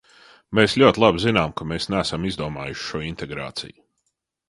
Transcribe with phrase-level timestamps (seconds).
[0.59, 3.91] Mēs ļoti labi zinām, ka mēs neesam izdomājuši šo integrāciju.